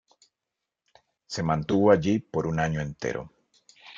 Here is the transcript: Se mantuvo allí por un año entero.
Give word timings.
Se 1.27 1.43
mantuvo 1.43 1.91
allí 1.91 2.17
por 2.17 2.47
un 2.47 2.59
año 2.59 2.81
entero. 2.81 3.31